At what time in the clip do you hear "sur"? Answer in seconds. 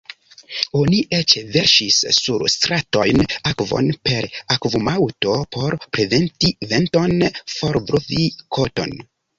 2.19-2.45